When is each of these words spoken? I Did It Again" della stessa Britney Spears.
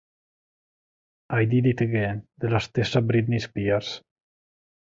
I 1.41 1.43
Did 1.51 1.67
It 1.73 1.79
Again" 1.81 2.25
della 2.33 2.57
stessa 2.57 3.03
Britney 3.03 3.37
Spears. 3.37 4.01